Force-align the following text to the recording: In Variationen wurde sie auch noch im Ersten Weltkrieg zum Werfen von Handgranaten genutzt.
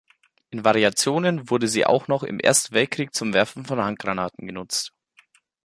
In 0.49 0.65
Variationen 0.65 1.51
wurde 1.51 1.67
sie 1.67 1.85
auch 1.85 2.07
noch 2.07 2.23
im 2.23 2.39
Ersten 2.39 2.73
Weltkrieg 2.73 3.13
zum 3.13 3.35
Werfen 3.35 3.67
von 3.67 3.77
Handgranaten 3.79 4.47
genutzt. 4.47 4.93